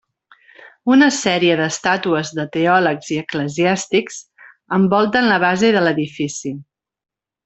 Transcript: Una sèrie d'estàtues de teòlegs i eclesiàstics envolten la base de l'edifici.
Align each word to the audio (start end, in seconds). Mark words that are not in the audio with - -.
Una 0.93 1.09
sèrie 1.17 1.57
d'estàtues 1.59 2.31
de 2.39 2.45
teòlegs 2.57 3.11
i 3.17 3.19
eclesiàstics 3.25 4.17
envolten 4.81 5.29
la 5.33 5.37
base 5.49 5.71
de 5.77 5.85
l'edifici. 5.89 6.55